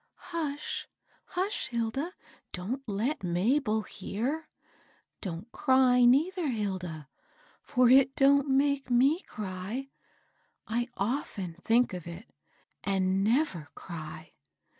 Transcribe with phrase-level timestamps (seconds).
[0.15, 0.87] "Hush,
[1.25, 2.11] hush, Hilda 1
[2.53, 7.07] don't let Mabel hear I Don't cry, neither, Hilda;
[7.61, 9.91] for it don't make me cry.
[10.67, 12.25] I often think of it,
[12.83, 14.33] and never cry.